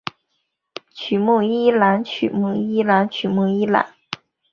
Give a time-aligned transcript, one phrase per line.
[0.95, 3.93] 曲目一览曲目一览曲目一览